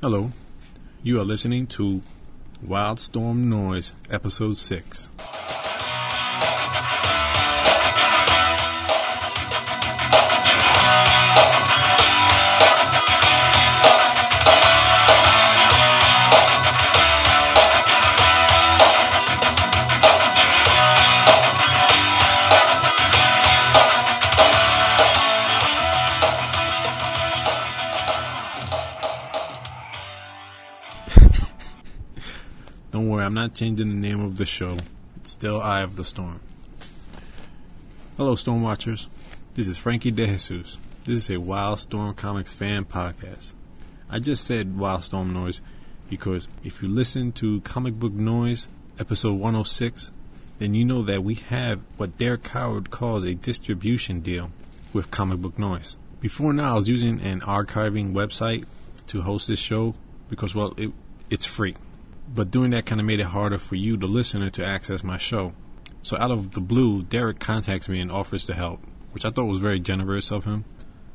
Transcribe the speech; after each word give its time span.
Hello. 0.00 0.30
You 1.02 1.18
are 1.18 1.24
listening 1.24 1.66
to 1.76 2.02
Wildstorm 2.64 3.48
Noise, 3.48 3.94
Episode 4.08 4.56
6. 4.56 5.08
I'm 33.28 33.34
not 33.34 33.52
changing 33.52 33.90
the 33.90 34.08
name 34.08 34.24
of 34.24 34.38
the 34.38 34.46
show. 34.46 34.78
It's 35.16 35.32
still 35.32 35.60
Eye 35.60 35.82
of 35.82 35.96
the 35.96 36.04
Storm. 36.06 36.40
Hello, 38.16 38.34
Storm 38.36 38.62
Watchers. 38.62 39.06
This 39.54 39.68
is 39.68 39.76
Frankie 39.76 40.10
De 40.10 40.26
Jesus. 40.26 40.78
This 41.04 41.24
is 41.24 41.28
a 41.28 41.34
Wildstorm 41.34 42.16
Comics 42.16 42.54
fan 42.54 42.86
podcast. 42.86 43.52
I 44.08 44.18
just 44.18 44.46
said 44.46 44.76
Wildstorm 44.78 45.34
Noise 45.34 45.60
because 46.08 46.48
if 46.64 46.80
you 46.80 46.88
listen 46.88 47.32
to 47.32 47.60
Comic 47.60 47.96
Book 47.96 48.14
Noise, 48.14 48.66
episode 48.98 49.34
106, 49.34 50.10
then 50.58 50.72
you 50.72 50.86
know 50.86 51.04
that 51.04 51.22
we 51.22 51.34
have 51.34 51.80
what 51.98 52.16
Derek 52.16 52.46
Howard 52.46 52.90
calls 52.90 53.24
a 53.24 53.34
distribution 53.34 54.22
deal 54.22 54.52
with 54.94 55.10
Comic 55.10 55.42
Book 55.42 55.58
Noise. 55.58 55.96
Before 56.22 56.54
now, 56.54 56.72
I 56.72 56.78
was 56.78 56.88
using 56.88 57.20
an 57.20 57.42
archiving 57.42 58.14
website 58.14 58.64
to 59.08 59.20
host 59.20 59.48
this 59.48 59.58
show 59.58 59.94
because, 60.30 60.54
well, 60.54 60.72
it, 60.78 60.94
it's 61.28 61.44
free 61.44 61.76
but 62.34 62.50
doing 62.50 62.70
that 62.70 62.86
kind 62.86 63.00
of 63.00 63.06
made 63.06 63.20
it 63.20 63.26
harder 63.26 63.58
for 63.58 63.74
you, 63.74 63.96
the 63.96 64.06
listener, 64.06 64.50
to 64.50 64.64
access 64.64 65.02
my 65.02 65.18
show. 65.18 65.52
So 66.02 66.16
out 66.16 66.30
of 66.30 66.52
the 66.52 66.60
blue, 66.60 67.02
Derek 67.02 67.40
contacts 67.40 67.88
me 67.88 68.00
and 68.00 68.10
offers 68.10 68.44
to 68.46 68.54
help, 68.54 68.80
which 69.12 69.24
I 69.24 69.30
thought 69.30 69.46
was 69.46 69.60
very 69.60 69.80
generous 69.80 70.30
of 70.30 70.44
him. 70.44 70.64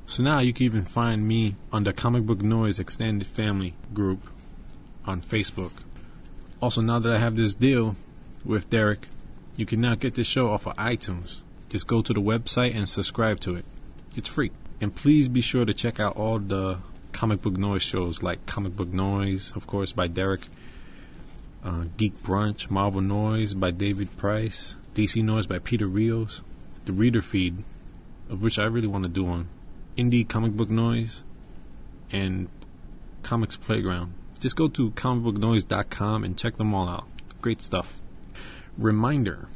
So 0.07 0.21
now 0.21 0.39
you 0.39 0.53
can 0.53 0.65
even 0.65 0.85
find 0.85 1.27
me 1.27 1.55
on 1.71 1.83
the 1.83 1.93
Comic 1.93 2.25
Book 2.25 2.41
Noise 2.41 2.79
Extended 2.79 3.27
Family 3.35 3.75
group 3.93 4.19
on 5.05 5.21
Facebook. 5.21 5.71
Also, 6.61 6.81
now 6.81 6.99
that 6.99 7.11
I 7.11 7.19
have 7.19 7.35
this 7.35 7.53
deal 7.53 7.95
with 8.43 8.69
Derek, 8.69 9.07
you 9.55 9.65
can 9.65 9.81
now 9.81 9.95
get 9.95 10.15
this 10.15 10.27
show 10.27 10.49
off 10.49 10.65
of 10.65 10.75
iTunes. 10.77 11.39
Just 11.69 11.87
go 11.87 12.01
to 12.01 12.13
the 12.13 12.21
website 12.21 12.75
and 12.75 12.87
subscribe 12.87 13.39
to 13.41 13.55
it. 13.55 13.65
It's 14.15 14.29
free. 14.29 14.51
And 14.81 14.95
please 14.95 15.27
be 15.27 15.41
sure 15.41 15.65
to 15.65 15.73
check 15.73 15.99
out 15.99 16.17
all 16.17 16.39
the 16.39 16.79
Comic 17.13 17.41
Book 17.41 17.57
Noise 17.57 17.83
shows, 17.83 18.21
like 18.21 18.45
Comic 18.45 18.75
Book 18.75 18.89
Noise, 18.89 19.53
of 19.55 19.65
course, 19.65 19.91
by 19.91 20.07
Derek 20.07 20.47
uh, 21.63 21.85
Geek 21.97 22.21
Brunch, 22.23 22.69
Marvel 22.69 23.01
Noise 23.01 23.53
by 23.53 23.71
David 23.71 24.17
Price, 24.17 24.75
DC 24.95 25.23
Noise 25.23 25.45
by 25.45 25.59
Peter 25.59 25.87
Rios, 25.87 26.41
the 26.85 26.91
Reader 26.91 27.21
Feed, 27.21 27.63
of 28.29 28.41
which 28.41 28.59
I 28.59 28.63
really 28.63 28.87
want 28.87 29.03
to 29.03 29.09
do 29.09 29.23
one, 29.23 29.49
Indie 29.97 30.27
Comic 30.27 30.53
Book 30.53 30.69
Noise, 30.69 31.21
and 32.11 32.49
Comics 33.23 33.55
Playground. 33.55 34.13
Just 34.39 34.55
go 34.55 34.67
to 34.67 34.91
comicbooknoise.com 34.91 36.23
and 36.23 36.37
check 36.37 36.57
them 36.57 36.73
all 36.73 36.89
out. 36.89 37.05
Great 37.41 37.61
stuff. 37.61 37.87
Reminder 38.77 39.47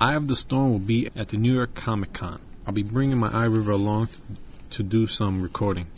Eye 0.00 0.14
of 0.14 0.28
the 0.28 0.36
Storm 0.36 0.72
will 0.72 0.78
be 0.78 1.10
at 1.14 1.28
the 1.28 1.36
New 1.36 1.52
York 1.52 1.74
Comic 1.74 2.14
Con. 2.14 2.40
I'll 2.66 2.72
be 2.72 2.82
bringing 2.82 3.18
my 3.18 3.28
iRiver 3.28 3.72
along 3.72 4.08
to 4.70 4.82
do 4.82 5.06
some 5.06 5.42
recording. 5.42 5.88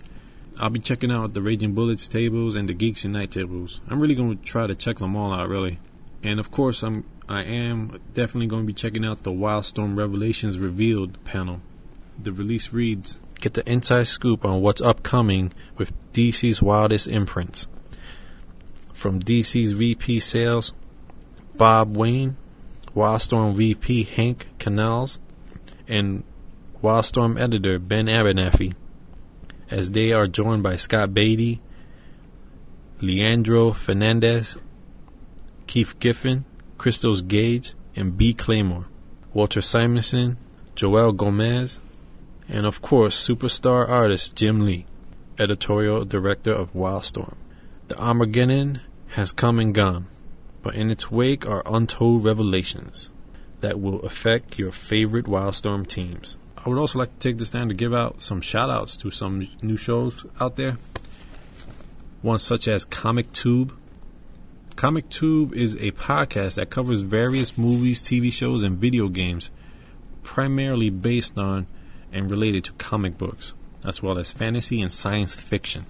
I'll 0.62 0.70
be 0.70 0.78
checking 0.78 1.10
out 1.10 1.34
the 1.34 1.42
Raging 1.42 1.74
Bullets 1.74 2.06
tables 2.06 2.55
and 2.55 2.68
the 2.68 2.72
Geeks 2.72 3.02
Unite 3.02 3.32
tables. 3.32 3.80
I'm 3.88 3.98
really 3.98 4.14
going 4.14 4.38
to 4.38 4.44
try 4.44 4.69
to 4.69 4.77
check 4.77 4.98
them 4.98 5.16
all 5.16 5.32
out, 5.32 5.48
really. 5.48 5.80
And 6.22 6.38
of 6.38 6.52
course, 6.52 6.84
I'm 6.84 7.04
I 7.28 7.42
am 7.42 8.00
definitely 8.14 8.46
going 8.46 8.62
to 8.62 8.66
be 8.69 8.72
checking 8.72 9.04
out 9.04 9.24
the 9.24 9.32
Wildstorm 9.32 9.98
Revelations 9.98 10.59
Revealed 10.59 11.19
panel. 11.25 11.62
The 12.22 12.31
release 12.31 12.72
reads: 12.72 13.16
Get 13.41 13.54
the 13.54 13.69
inside 13.69 14.06
scoop 14.06 14.44
on 14.44 14.62
what's 14.62 14.81
upcoming 14.81 15.53
with 15.78 15.91
DC's 16.12 16.62
wildest 16.62 17.08
imprints. 17.08 17.66
From 18.94 19.20
DC's 19.20 19.72
VP 19.72 20.20
sales, 20.20 20.75
Bob 21.56 21.97
Wayne, 21.97 22.37
Wildstorm 22.94 23.56
VP 23.56 24.04
Hank 24.04 24.47
Kanalz, 24.60 25.19
and 25.88 26.22
Wildstorm 26.84 27.37
editor 27.37 27.81
Ben 27.81 28.06
Abernathy 28.06 28.76
as 29.72 29.91
they 29.91 30.12
are 30.12 30.27
joined 30.27 30.62
by 30.62 30.77
Scott 30.77 31.15
Beatty, 31.15 31.62
Leandro 33.00 33.72
Fernandez, 33.72 34.55
Keith 35.66 35.99
Giffen, 35.99 36.44
Christos 36.77 37.22
Gage, 37.22 37.72
and 37.97 38.19
B. 38.19 38.34
Clay 38.34 38.62
Moore, 38.62 38.87
Walter 39.32 39.62
Simonson, 39.62 40.37
Joel 40.77 41.12
Gomez, 41.12 41.78
and 42.49 42.66
of 42.66 42.82
course, 42.82 43.27
superstar 43.27 43.88
artist 43.88 44.37
Jim 44.37 44.61
Lee, 44.61 44.84
editorial 45.38 46.05
director 46.05 46.53
of 46.53 46.75
Wildstorm. 46.75 47.37
The 47.88 47.99
Armageddon 47.99 48.82
has 49.15 49.32
come 49.32 49.59
and 49.59 49.75
gone, 49.75 50.06
but 50.62 50.75
in 50.75 50.91
its 50.91 51.11
wake 51.11 51.47
are 51.47 51.62
untold 51.65 52.25
revelations 52.25 53.09
that 53.62 53.81
will 53.81 54.00
affect 54.00 54.59
your 54.59 54.72
favorite 54.72 55.27
Wildstorm 55.27 55.88
teams. 55.88 56.37
I 56.65 56.69
would 56.69 56.78
also 56.78 57.00
like 57.00 57.19
to 57.19 57.28
take 57.28 57.39
this 57.39 57.50
time 57.50 57.71
to 57.71 57.75
give 57.75 57.93
out 57.93 58.23
some 58.23 58.41
shout 58.41 58.71
outs 58.71 58.95
to 58.97 59.11
some 59.11 59.49
new 59.62 59.77
shows 59.77 60.15
out 60.39 60.55
there. 60.56 60.78
One 62.23 62.39
such 62.39 62.69
as 62.69 62.84
Comic 62.84 63.33
Tube. 63.33 63.73
Comic 64.77 65.11
Tube 65.11 65.55
is 65.55 65.75
a 65.75 65.91
podcast 65.91 66.55
that 66.55 66.71
covers 66.71 67.00
various 67.00 67.59
movies, 67.59 68.00
TV 68.00 68.33
shows, 68.33 68.62
and 68.62 68.78
video 68.78 69.09
games, 69.09 69.50
primarily 70.23 70.89
based 70.89 71.37
on 71.37 71.67
and 72.12 72.31
related 72.31 72.62
to 72.65 72.73
comic 72.75 73.19
books, 73.19 73.55
as 73.84 74.00
well 74.00 74.17
as 74.19 74.31
fantasy 74.31 74.81
and 74.81 74.93
science 74.93 75.34
fiction. 75.50 75.84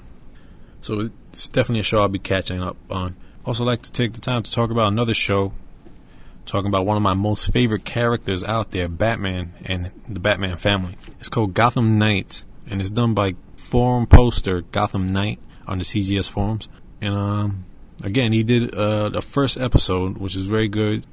So 0.80 1.10
it's 1.32 1.48
definitely 1.48 1.80
a 1.80 1.84
show 1.84 1.98
I'll 1.98 2.08
be 2.08 2.18
catching 2.18 2.62
up 2.62 2.76
on. 2.90 3.16
Also, 3.44 3.64
like 3.64 3.82
to 3.82 3.92
take 3.92 4.14
the 4.14 4.20
time 4.20 4.42
to 4.42 4.50
talk 4.50 4.70
about 4.70 4.92
another 4.92 5.14
show 5.14 5.52
talking 6.46 6.68
about 6.68 6.86
one 6.86 6.96
of 6.96 7.02
my 7.02 7.14
most 7.14 7.52
favorite 7.52 7.84
characters 7.84 8.42
out 8.42 8.70
there, 8.70 8.88
Batman 8.88 9.52
and 9.64 9.90
the 10.08 10.20
Batman 10.20 10.58
family. 10.58 10.96
It's 11.18 11.28
called 11.28 11.54
Gotham 11.54 11.98
Knights, 11.98 12.44
and 12.66 12.80
it's 12.80 12.90
done 12.90 13.14
by 13.14 13.34
forum 13.70 14.06
poster 14.06 14.62
Gotham 14.62 15.12
Knight 15.12 15.38
on 15.66 15.78
the 15.78 15.84
CGS 15.84 16.30
forums. 16.30 16.68
And 17.00 17.14
um, 17.14 17.64
again, 18.02 18.32
he 18.32 18.42
did 18.42 18.74
uh, 18.74 19.10
the 19.10 19.22
first 19.32 19.56
episode, 19.56 20.18
which 20.18 20.36
is 20.36 20.46
very 20.46 20.68
good, 20.68 21.06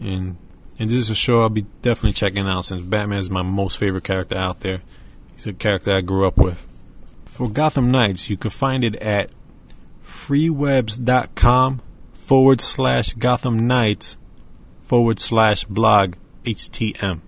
and 0.00 0.36
and 0.78 0.90
this 0.90 1.04
is 1.04 1.10
a 1.10 1.14
show 1.14 1.40
I'll 1.40 1.48
be 1.48 1.66
definitely 1.82 2.12
checking 2.12 2.46
out 2.46 2.66
since 2.66 2.82
Batman 2.82 3.20
is 3.20 3.30
my 3.30 3.42
most 3.42 3.78
favorite 3.78 4.04
character 4.04 4.36
out 4.36 4.60
there. 4.60 4.82
He's 5.34 5.46
a 5.46 5.52
character 5.52 5.94
I 5.94 6.02
grew 6.02 6.26
up 6.26 6.36
with. 6.36 6.58
For 7.36 7.48
Gotham 7.48 7.90
Knights, 7.90 8.28
you 8.28 8.36
can 8.36 8.50
find 8.50 8.84
it 8.84 8.96
at 8.96 9.30
freewebs.com 10.26 11.82
forward 12.28 12.60
slash 12.60 13.12
Gotham 13.14 13.66
Knights 13.66 14.16
forward 14.88 15.20
slash 15.20 15.64
blog 15.64 16.14
HTM. 16.44 17.20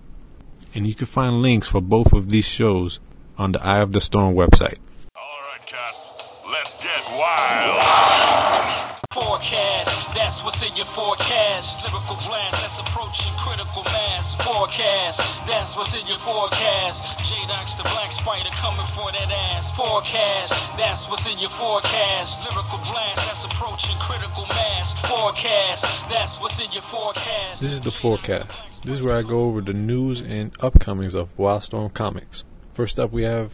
And 0.73 0.87
you 0.87 0.95
can 0.95 1.07
find 1.07 1.41
links 1.41 1.67
for 1.67 1.81
both 1.81 2.13
of 2.13 2.29
these 2.29 2.45
shows 2.45 2.99
on 3.37 3.51
the 3.51 3.61
Eye 3.61 3.81
of 3.81 3.91
the 3.91 4.01
Storm 4.01 4.35
website. 4.35 4.77
All 5.15 5.39
right, 5.47 5.65
cats, 5.65 5.97
let's 6.45 6.75
get 6.83 7.03
wild. 7.17 8.99
Forecast, 9.13 10.15
That's 10.15 10.43
what's 10.43 10.61
in 10.61 10.75
your 10.77 10.85
forecast. 10.95 11.67
Lyrical 11.83 12.17
blast 12.27 12.55
that's 12.61 12.79
approaching 12.87 13.33
critical 13.43 13.83
mass. 13.83 14.35
Forecast. 14.69 15.17
That's 15.47 15.75
what's 15.75 15.95
in 15.95 16.05
your 16.05 16.19
forecast. 16.19 17.01
J-Dox 17.25 17.73
the 17.73 17.81
Black 17.81 18.11
Spider 18.11 18.49
coming 18.61 18.85
for 18.93 19.11
that 19.11 19.31
ass. 19.31 19.65
Forecast. 19.75 20.51
That's 20.77 21.09
what's 21.09 21.25
in 21.25 21.39
your 21.39 21.49
forecast. 21.57 22.37
Lyrical 22.45 22.77
blast 22.85 23.15
that's 23.15 23.45
approaching 23.45 23.97
critical 23.97 24.45
mass. 24.45 24.93
Forecast. 25.09 25.81
That's 26.11 26.39
what's 26.39 26.59
in 26.59 26.71
your 26.71 26.83
forecast. 26.83 27.61
This 27.61 27.71
is 27.71 27.81
the 27.81 27.89
forecast. 27.89 28.61
This 28.85 28.97
is 28.97 29.01
where 29.01 29.15
I 29.15 29.23
go 29.23 29.39
over 29.39 29.61
the 29.61 29.73
news 29.73 30.21
and 30.21 30.55
upcomings 30.59 31.15
of 31.15 31.35
Wildstorm 31.35 31.91
Comics. 31.95 32.43
First 32.75 32.99
up, 32.99 33.11
we 33.11 33.23
have, 33.23 33.51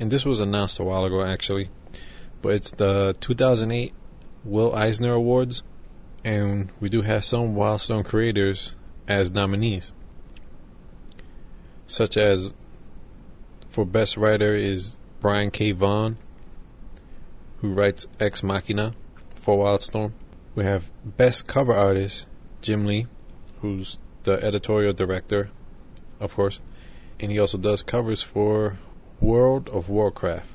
and 0.00 0.10
this 0.10 0.24
was 0.24 0.40
announced 0.40 0.80
a 0.80 0.82
while 0.82 1.04
ago 1.04 1.22
actually, 1.22 1.70
but 2.42 2.48
it's 2.48 2.72
the 2.72 3.14
2008 3.20 3.94
Will 4.44 4.74
Eisner 4.74 5.12
Awards, 5.12 5.62
and 6.24 6.72
we 6.80 6.88
do 6.88 7.02
have 7.02 7.24
some 7.24 7.54
Wildstorm 7.54 8.04
creators 8.04 8.74
as 9.06 9.30
nominees, 9.30 9.92
such 11.86 12.16
as 12.16 12.48
for 13.72 13.84
Best 13.84 14.16
Writer 14.16 14.54
is 14.54 14.92
Brian 15.20 15.50
K. 15.50 15.72
Vaughan, 15.72 16.18
who 17.58 17.72
writes 17.72 18.06
Ex 18.18 18.42
Machina 18.42 18.94
for 19.44 19.64
Wildstorm. 19.64 20.12
We 20.54 20.64
have 20.64 20.84
Best 21.04 21.46
Cover 21.46 21.74
Artist 21.74 22.26
Jim 22.62 22.86
Lee, 22.86 23.06
who's 23.60 23.98
the 24.24 24.32
editorial 24.42 24.92
director, 24.92 25.50
of 26.18 26.32
course, 26.32 26.60
and 27.20 27.30
he 27.30 27.38
also 27.38 27.58
does 27.58 27.82
covers 27.82 28.22
for 28.22 28.78
World 29.20 29.68
of 29.68 29.88
Warcraft. 29.88 30.48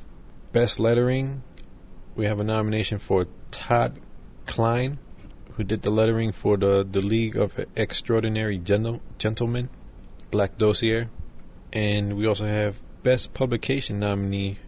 Best 0.51 0.79
Lettering, 0.79 1.43
we 2.15 2.25
have 2.25 2.39
a 2.39 2.43
nomination 2.43 2.99
for 2.99 3.27
Todd 3.51 3.99
Klein, 4.45 4.99
who 5.53 5.63
did 5.63 5.81
the 5.81 5.89
lettering 5.89 6.31
for 6.31 6.57
the, 6.57 6.87
the 6.89 7.01
League 7.01 7.37
of 7.37 7.53
Extraordinary 7.75 8.57
Gentle, 8.57 9.01
Gentlemen, 9.17 9.69
Black 10.31 10.57
Dossier. 10.57 11.07
And 11.73 12.17
we 12.17 12.27
also 12.27 12.45
have 12.45 12.75
Best 13.03 13.33
Publication 13.33 13.99
nominee 13.99 14.59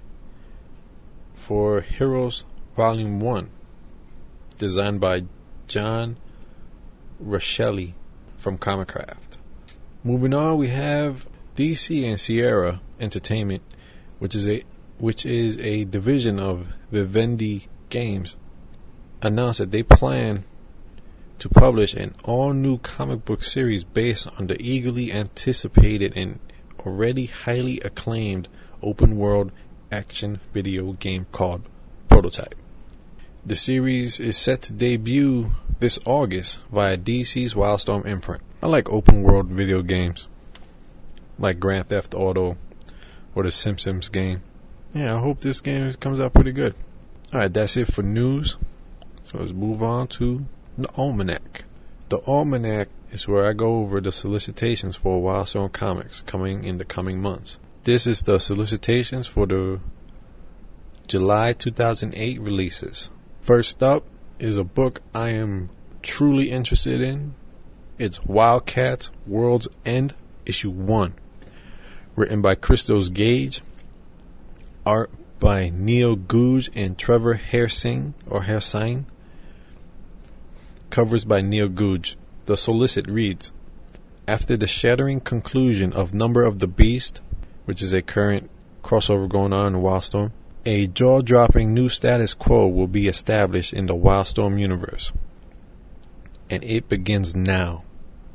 for 1.48 1.82
Heroes 1.82 2.46
Volume 2.76 3.20
1, 3.20 3.50
designed 4.58 5.02
by 5.02 5.24
John 5.68 6.18
Roshell 7.22 7.94
from 8.42 8.58
Comicraft. 8.58 9.38
Moving 10.04 10.34
on, 10.34 10.58
we 10.58 10.70
have 10.70 11.26
DC 11.58 12.04
and 12.04 12.20
Sierra 12.20 12.82
Entertainment, 13.00 13.64
which 14.20 14.36
is 14.36 14.48
a 14.48 14.64
which 14.98 15.26
is 15.26 15.58
a 15.58 15.84
division 15.84 16.40
of 16.40 16.68
Vivendi 16.92 17.68
Games, 17.90 18.36
announced 19.22 19.60
that 19.60 19.72
they 19.72 19.84
plan 19.84 20.46
to 21.40 21.50
publish 21.50 21.94
an 21.94 22.16
all-new 22.24 22.78
comic 22.78 23.26
book 23.26 23.44
series 23.44 23.84
based 23.84 24.28
on 24.38 24.48
the 24.48 24.62
eagerly 24.62 25.12
anticipated 25.12 26.14
and 26.16 26.40
already 26.86 27.26
highly 27.28 27.80
acclaimed 27.82 28.48
open-world 28.82 29.52
action 29.92 30.40
video 30.54 30.94
game 30.94 31.26
called 31.32 31.64
Prototype. 32.10 32.56
The 33.46 33.56
series 33.56 34.20
is 34.20 34.38
set 34.38 34.62
to 34.64 34.74
debut 34.74 35.52
this 35.80 36.00
August 36.06 36.60
via 36.72 36.98
DC's 36.98 37.54
Wildstorm 37.54 38.06
imprint. 38.06 38.42
I 38.62 38.68
like 38.68 38.88
open 38.90 39.22
world 39.22 39.48
video 39.48 39.82
games 39.82 40.28
like 41.38 41.60
Grand 41.60 41.90
Theft 41.90 42.14
Auto 42.14 42.58
or 43.36 43.44
the 43.44 43.52
Simpsons 43.52 44.10
game. 44.10 44.42
Yeah, 44.94 45.16
I 45.16 45.20
hope 45.20 45.42
this 45.42 45.60
game 45.60 45.94
comes 45.96 46.20
out 46.20 46.34
pretty 46.34 46.52
good. 46.52 46.76
Alright, 47.34 47.54
that's 47.54 47.76
it 47.76 47.94
for 47.94 48.04
news. 48.04 48.56
So 49.26 49.40
let's 49.40 49.52
move 49.52 49.82
on 49.82 50.08
to 50.20 50.46
the 50.78 50.88
Almanac. 50.96 51.66
The 52.14 52.22
Almanac 52.28 52.90
is 53.12 53.28
where 53.28 53.50
I 53.50 53.54
go 53.54 53.78
over 53.78 54.00
the 54.00 54.12
solicitations 54.12 54.96
for 54.96 55.20
Wildstorm 55.20 55.74
Comics 55.74 56.22
coming 56.28 56.64
in 56.64 56.78
the 56.78 56.86
coming 56.86 57.20
months. 57.20 57.58
This 57.86 58.06
is 58.06 58.22
the 58.22 58.38
solicitations 58.38 59.26
for 59.26 59.48
the 59.48 59.80
July 61.08 61.54
2008 61.54 62.40
releases. 62.40 63.10
First 63.42 63.82
up 63.82 64.06
is 64.38 64.58
a 64.58 64.64
book 64.64 65.02
I 65.16 65.30
am 65.30 65.72
truly 66.04 66.52
interested 66.52 67.02
in. 67.02 67.34
It's 67.98 68.24
Wildcats 68.24 69.10
World's 69.26 69.70
End, 69.84 70.14
Issue 70.46 70.70
1 70.70 71.16
written 72.16 72.44
by 72.44 72.54
Christos 72.54 73.10
Gage, 73.10 73.64
art 74.86 75.10
by 75.40 75.70
Neil 75.74 76.16
Googe 76.16 76.70
and 76.76 76.96
Trevor 76.96 77.42
Hairsine 77.52 78.14
or 78.28 78.44
Hairsine, 78.44 79.06
covers 80.94 81.26
by 81.26 81.42
Neil 81.42 81.70
Googe. 81.70 82.16
The 82.46 82.56
solicit 82.56 83.08
reads, 83.08 83.52
after 84.28 84.56
the 84.56 84.68
shattering 84.68 85.22
conclusion 85.22 85.92
of 85.92 86.14
Number 86.14 86.44
of 86.44 86.60
the 86.60 86.68
Beast, 86.68 87.20
which 87.66 87.82
is 87.82 87.94
a 87.94 88.04
current 88.04 88.52
crossover 88.84 89.28
going 89.28 89.54
on 89.54 89.74
in 89.74 89.82
Wildstorm, 89.82 90.32
a 90.66 90.86
jaw-dropping 90.86 91.74
new 91.74 91.90
status 91.90 92.36
quo 92.36 92.68
will 92.68 92.88
be 92.88 93.08
established 93.08 93.74
in 93.74 93.88
the 93.88 93.96
Wildstorm 93.96 94.60
universe. 94.60 95.12
And 96.48 96.64
it 96.64 96.88
begins 96.88 97.34
now. 97.34 97.86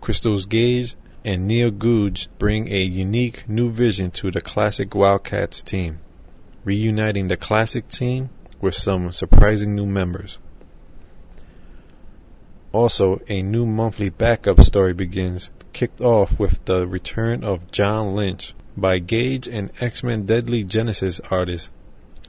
Christos 0.00 0.44
Gage 0.46 0.96
and 1.24 1.46
Neil 1.46 1.70
Googe 1.70 2.26
bring 2.40 2.72
a 2.72 2.80
unique 2.80 3.48
new 3.48 3.70
vision 3.70 4.10
to 4.12 4.32
the 4.32 4.40
classic 4.40 4.96
Wildcats 4.96 5.62
team, 5.62 6.00
reuniting 6.64 7.28
the 7.28 7.36
classic 7.36 7.88
team 7.88 8.30
with 8.60 8.74
some 8.74 9.12
surprising 9.12 9.76
new 9.76 9.86
members. 9.86 10.38
Also, 12.72 13.20
a 13.28 13.42
new 13.42 13.64
monthly 13.64 14.08
backup 14.10 14.60
story 14.62 14.92
begins, 14.92 15.50
kicked 15.72 16.00
off 16.00 16.38
with 16.38 16.58
the 16.66 16.86
return 16.86 17.42
of 17.42 17.70
John 17.72 18.14
Lynch 18.14 18.54
by 18.76 18.98
Gage 18.98 19.48
and 19.48 19.70
X-Men 19.80 20.26
Deadly 20.26 20.64
Genesis 20.64 21.20
artist 21.30 21.70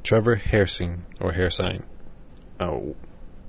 Trevor 0.03 0.37
Hairsine 0.37 0.99
or 1.19 1.33
Hairsine. 1.33 1.83
Oh, 2.59 2.95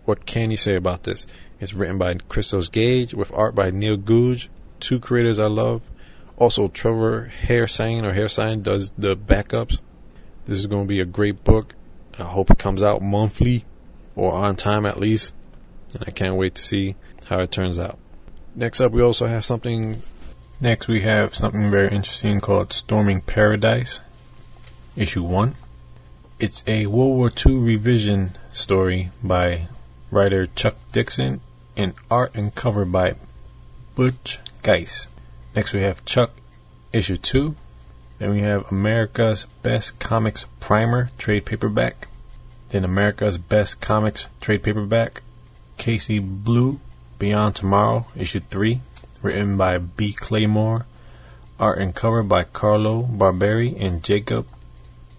what 0.04 0.26
can 0.26 0.50
you 0.50 0.56
say 0.56 0.74
about 0.74 1.04
this? 1.04 1.26
It's 1.60 1.74
written 1.74 1.98
by 1.98 2.14
Christos 2.14 2.68
Gage 2.68 3.14
with 3.14 3.30
art 3.32 3.54
by 3.54 3.70
Neil 3.70 3.96
Googe 3.96 4.48
two 4.80 4.98
creators 4.98 5.38
I 5.38 5.46
love. 5.46 5.82
Also, 6.36 6.68
Trevor 6.68 7.30
Hairsine 7.46 8.04
or 8.04 8.14
Hairsine 8.14 8.62
does 8.62 8.90
the 8.96 9.14
backups. 9.14 9.78
This 10.46 10.58
is 10.58 10.66
going 10.66 10.84
to 10.84 10.88
be 10.88 11.00
a 11.00 11.04
great 11.04 11.44
book. 11.44 11.74
I 12.18 12.24
hope 12.24 12.50
it 12.50 12.58
comes 12.58 12.82
out 12.82 13.02
monthly 13.02 13.66
or 14.16 14.32
on 14.32 14.56
time 14.56 14.86
at 14.86 14.98
least. 14.98 15.32
And 15.94 16.04
I 16.06 16.10
can't 16.10 16.36
wait 16.36 16.54
to 16.56 16.64
see 16.64 16.96
how 17.24 17.40
it 17.40 17.52
turns 17.52 17.78
out. 17.78 17.98
Next 18.54 18.80
up, 18.80 18.92
we 18.92 19.02
also 19.02 19.26
have 19.26 19.44
something. 19.44 20.02
Next, 20.60 20.88
we 20.88 21.02
have 21.02 21.34
something 21.34 21.70
very 21.70 21.94
interesting 21.94 22.40
called 22.40 22.72
Storming 22.72 23.22
Paradise, 23.22 24.00
issue 24.96 25.22
one. 25.22 25.56
It's 26.38 26.62
a 26.66 26.86
World 26.86 27.16
War 27.16 27.30
II 27.46 27.54
revision 27.54 28.36
story 28.52 29.10
by 29.22 29.68
writer 30.10 30.46
Chuck 30.46 30.76
Dixon 30.92 31.40
and 31.76 31.94
art 32.10 32.34
and 32.34 32.54
cover 32.54 32.84
by 32.84 33.14
Butch 33.94 34.38
Guice. 34.62 35.06
Next 35.54 35.72
we 35.72 35.82
have 35.82 36.04
Chuck 36.04 36.32
issue 36.92 37.16
2. 37.16 37.54
Then 38.18 38.30
we 38.30 38.40
have 38.40 38.64
America's 38.70 39.46
Best 39.62 39.98
Comics 39.98 40.46
Primer 40.60 41.10
trade 41.18 41.46
paperback. 41.46 42.08
Then 42.70 42.84
America's 42.84 43.38
Best 43.38 43.80
Comics 43.80 44.26
trade 44.40 44.62
paperback. 44.62 45.22
Casey 45.80 46.18
Blue 46.18 46.78
Beyond 47.18 47.56
Tomorrow 47.56 48.06
issue 48.14 48.42
3. 48.50 48.82
Written 49.22 49.56
by 49.56 49.78
B. 49.78 50.12
Clay 50.12 50.44
Moore. 50.44 50.84
Art 51.58 51.78
and 51.78 51.94
cover 51.94 52.22
by 52.22 52.44
Carlo 52.44 53.04
Barberi 53.04 53.82
and 53.82 54.04
Jacob 54.04 54.46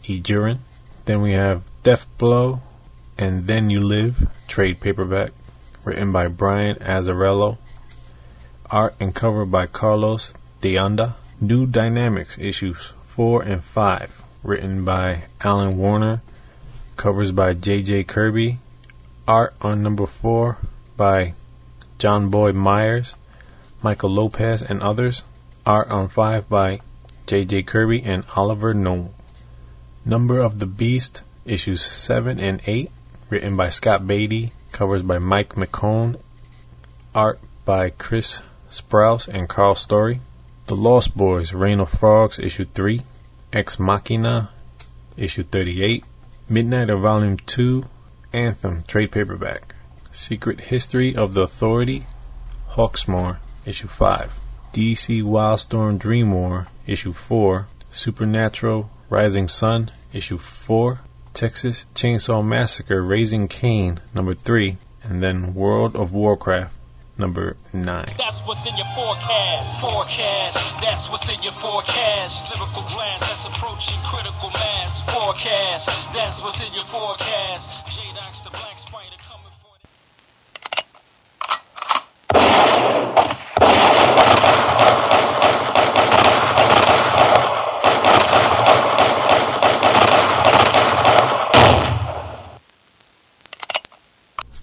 E. 0.03 0.22
Jurin. 0.22 0.60
Then 1.06 1.24
we 1.24 1.34
have 1.34 1.63
Death 1.84 2.06
Blow 2.20 2.62
and 3.18 3.48
Then 3.48 3.72
You 3.72 3.80
Live 3.80 4.27
trade 4.48 4.80
paperback. 4.80 5.32
Written 5.84 6.12
by 6.12 6.27
Brian 6.27 6.75
Azzarello 6.75 7.58
Art 8.68 8.94
and 9.00 9.15
cover 9.15 9.48
by 9.48 9.65
Carlos 9.65 10.32
D'Anda. 10.62 11.15
New 11.39 11.65
Dynamics 11.65 12.38
issues 12.39 12.77
4 13.15 13.41
and 13.41 13.63
5, 13.74 14.12
written 14.44 14.86
by 14.86 15.24
Alan 15.41 15.80
Warner. 15.80 16.22
Covers 16.98 17.32
by 17.32 17.56
J.J. 17.56 18.03
Kirby. 18.03 18.60
Art 19.28 19.54
on 19.62 19.84
number 19.84 20.08
4 20.08 20.58
by 20.98 21.34
John 22.00 22.30
Boyd 22.30 22.56
Myers, 22.56 23.13
Michael 23.84 24.10
Lopez, 24.10 24.62
and 24.62 24.82
others. 24.82 25.22
Art 25.66 25.90
on 25.90 26.10
5 26.10 26.50
by 26.50 26.82
J.J. 27.28 27.63
Kirby 27.63 28.01
and 28.01 28.25
Oliver 28.36 28.74
Noel. 28.74 29.13
Number 30.04 30.40
of 30.40 30.58
the 30.58 30.66
Beast, 30.66 31.22
issues 31.46 31.86
7 31.86 32.40
and 32.40 32.62
8, 32.66 32.90
written 33.30 33.56
by 33.56 33.70
Scott 33.70 34.08
Beatty, 34.08 34.54
covers 34.72 35.04
by 35.04 35.20
Mike 35.20 35.54
McKone, 35.54 36.20
art 37.13 37.40
by 37.63 37.92
Chris 37.92 38.40
Sprouse 38.72 39.28
and 39.28 39.48
Karl 39.48 39.75
Story. 39.75 40.22
The 40.68 40.75
Lost 40.75 41.16
Boys, 41.16 41.54
Reign 41.54 41.80
of 41.80 41.90
Frogs, 41.90 42.40
Issue 42.40 42.66
3. 42.74 43.01
Ex 43.54 43.78
Machina, 43.78 44.50
Issue 45.18 45.44
38. 45.44 46.04
Midnighter 46.50 47.00
Volume 47.00 47.38
2. 47.38 47.84
Anthem, 48.34 48.84
Trade 48.88 49.12
Paperback. 49.12 49.76
Secret 50.14 50.62
History 50.62 51.16
of 51.16 51.34
the 51.34 51.42
Authority, 51.42 52.08
Hawksmoor, 52.76 53.40
Issue 53.66 53.88
5. 53.88 54.32
DC 54.74 55.22
Wildstorm 55.22 56.00
Dream 56.00 56.32
War, 56.32 56.68
Issue 56.88 57.14
4. 57.14 57.68
Supernatural 57.92 58.90
Rising 59.10 59.48
Sun, 59.50 59.92
Issue 60.14 60.40
4. 60.66 61.02
Texas 61.34 61.86
Chainsaw 61.94 62.46
Massacre 62.46 63.04
Raising 63.04 63.48
Cain, 63.48 64.00
number 64.14 64.34
3. 64.34 64.78
And 65.04 65.22
then 65.22 65.54
World 65.54 65.96
of 65.96 66.14
Warcraft, 66.14 66.74
number 67.18 67.58
9. 67.74 68.16
That's 68.18 68.40
what's 68.46 68.66
in 68.66 68.78
your 68.78 68.88
forecast. 68.96 69.82
Forecast. 69.82 70.56
That's 70.82 71.10
what's 71.10 71.28
in 71.28 71.42
your 71.44 71.54
forecast. 71.60 72.36
Lyrical 72.56 72.84
glance 72.88 73.22
that's 73.22 73.46
approaching 73.46 74.00
critical 74.08 74.50
mass. 74.52 75.02
Forecast. 75.12 75.86
That's 76.14 76.42
what's 76.42 76.62
in 76.62 76.74
your 76.74 76.86
forecast. 76.86 77.82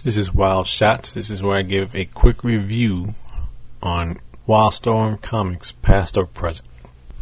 This 0.08 0.16
is 0.16 0.32
Wild 0.32 0.66
Shots. 0.66 1.12
This 1.12 1.28
is 1.28 1.42
where 1.42 1.58
I 1.58 1.62
give 1.62 1.94
a 1.94 2.06
quick 2.06 2.42
review 2.42 3.14
on 3.82 4.20
Wildstorm 4.48 5.20
Comics, 5.20 5.70
past 5.82 6.16
or 6.16 6.24
present. 6.24 6.66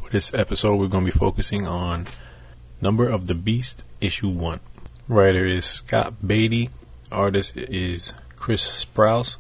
For 0.01 0.09
this 0.11 0.31
episode, 0.33 0.77
we're 0.77 0.87
going 0.87 1.05
to 1.05 1.13
be 1.13 1.19
focusing 1.19 1.67
on 1.67 2.07
Number 2.81 3.09
of 3.09 3.27
the 3.27 3.35
Beast, 3.35 3.83
Issue 4.01 4.29
1. 4.29 4.61
Writer 5.09 5.47
is 5.47 5.65
Scott 5.65 6.27
Beatty. 6.27 6.69
Artist 7.13 7.53
is 7.55 8.13
Chris 8.35 8.69
Sprouse. 8.69 9.37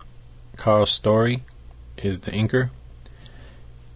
Karl 0.56 0.86
Story 0.86 1.42
is 1.96 2.20
the 2.20 2.30
inker. 2.30 2.70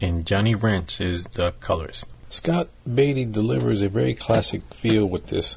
And 0.00 0.26
Johnny 0.26 0.56
Rench 0.56 1.00
is 1.00 1.22
the 1.36 1.54
colorist. 1.60 2.06
Scott 2.28 2.70
Beatty 2.92 3.24
delivers 3.24 3.82
a 3.82 3.88
very 3.88 4.16
classic 4.16 4.62
feel 4.82 5.06
with 5.06 5.28
this 5.28 5.54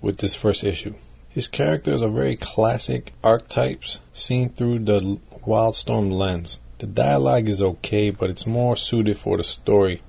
with 0.00 0.16
this 0.16 0.34
first 0.34 0.64
issue. 0.64 0.94
His 1.28 1.46
characters 1.46 2.00
are 2.00 2.08
very 2.08 2.38
classic 2.38 3.12
archetypes 3.22 3.98
seen 4.14 4.48
through 4.48 4.86
the 4.86 5.20
Wildstorm 5.46 6.10
lens. 6.10 6.58
The 6.78 6.86
dialogue 6.86 7.50
is 7.50 7.60
okay, 7.60 8.08
but 8.08 8.30
it's 8.30 8.46
more 8.46 8.78
suited 8.78 9.18
for 9.18 9.36
the 9.36 9.44
story 9.44 10.02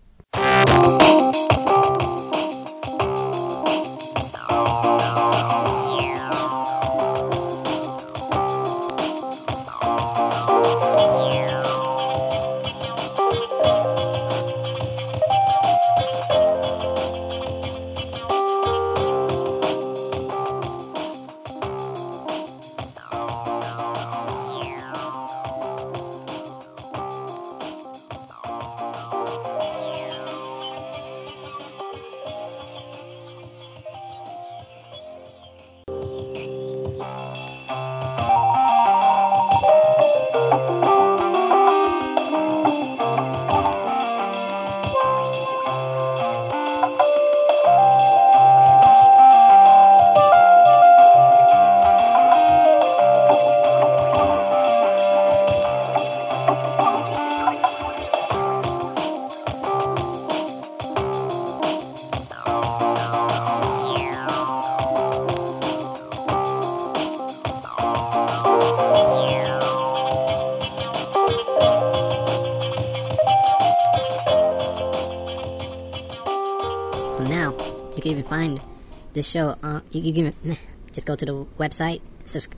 This 79.13 79.27
show 79.27 79.55
on. 79.61 79.83
You, 79.91 80.01
you 80.01 80.13
can 80.13 80.57
just 80.93 81.07
go 81.07 81.15
to 81.15 81.25
the 81.25 81.45
website 81.59 82.01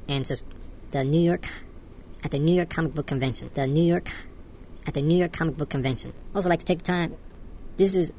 and 0.07 0.25
the 0.91 1.03
New 1.03 1.21
York 1.21 1.45
at 2.23 2.31
the 2.31 2.39
New 2.39 2.53
York 2.53 2.69
Comic 2.69 2.93
Book 2.93 3.07
Convention. 3.07 3.49
The 3.55 3.67
New 3.67 3.83
York 3.83 4.09
at 4.85 4.93
the 4.93 5.01
New 5.01 5.17
York 5.17 5.33
Comic 5.33 5.57
Book 5.57 5.69
Convention. 5.69 6.13
Also, 6.35 6.49
like 6.49 6.59
to 6.59 6.65
take 6.65 6.83
time. 6.83 7.15
This 7.77 7.93
is 7.93 8.11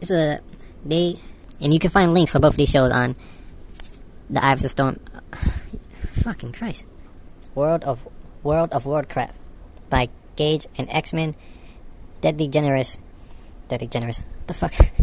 is 0.00 0.10
a 0.10 0.40
they, 0.84 1.20
and 1.60 1.72
you 1.72 1.78
can 1.78 1.90
find 1.90 2.14
links 2.14 2.32
for 2.32 2.38
both 2.38 2.54
of 2.54 2.56
these 2.56 2.70
shows 2.70 2.90
on 2.90 3.16
the 4.28 4.44
Eye 4.44 4.52
of 4.52 4.70
Storm. 4.70 4.98
Fucking 6.24 6.52
Christ! 6.52 6.84
World 7.54 7.84
of 7.84 8.00
World 8.42 8.70
of 8.72 8.86
Warcraft 8.86 9.34
by 9.88 10.08
Gage 10.36 10.66
and 10.76 10.88
X 10.90 11.12
Men. 11.12 11.34
Deadly 12.22 12.48
Generous. 12.48 12.96
Deadly 13.68 13.86
Generous. 13.86 14.18
What 14.18 14.48
the 14.48 14.54
fuck? 14.54 14.72